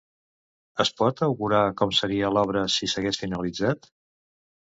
Es 0.83 0.91
pot 1.01 1.19
augurar 1.25 1.59
com 1.81 1.93
seria 1.99 2.33
l'obra 2.37 2.65
si 2.77 2.91
s'hagués 2.93 3.23
finalitzat? 3.25 3.89